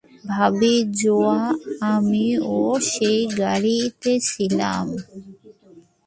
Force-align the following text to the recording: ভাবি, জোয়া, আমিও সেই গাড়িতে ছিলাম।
ভাবি, 0.25 0.75
জোয়া, 0.99 1.39
আমিও 1.87 2.57
সেই 2.91 3.19
গাড়িতে 3.39 4.11
ছিলাম। 4.29 4.85